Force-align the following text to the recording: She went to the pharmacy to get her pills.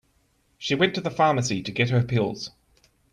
She 0.57 0.73
went 0.73 0.95
to 0.95 1.01
the 1.01 1.11
pharmacy 1.11 1.61
to 1.61 1.71
get 1.71 1.91
her 1.91 2.01
pills. 2.01 2.49